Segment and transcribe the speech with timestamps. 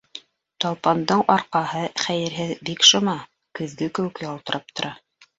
[0.63, 3.13] Талпандың арҡаһы, хәйерһеҙ, бик шыма,
[3.59, 4.91] көҙгө кеүек ялтырап тора.